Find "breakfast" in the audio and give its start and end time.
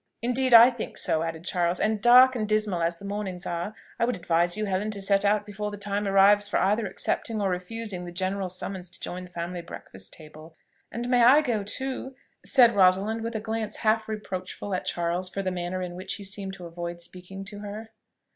9.61-10.11